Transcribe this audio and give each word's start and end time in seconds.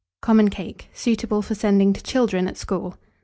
COMMON 0.23 0.49
CAKE, 0.49 0.89
suitable 0.95 1.43
for 1.43 1.53
sending 1.53 1.93
to 1.93 2.01
Children 2.01 2.47
at 2.47 2.57
School. 2.57 2.97